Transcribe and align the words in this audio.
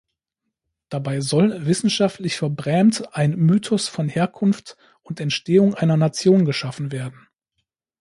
Dabei 0.89 1.21
soll, 1.21 1.67
wissenschaftlich 1.67 2.35
verbrämt, 2.37 3.15
ein 3.15 3.35
Mythos 3.35 3.87
von 3.87 4.09
Herkunft 4.09 4.75
und 5.03 5.19
Entstehung 5.19 5.75
einer 5.75 5.95
Nation 5.95 6.43
geschaffen 6.43 6.91
werden. 6.91 7.27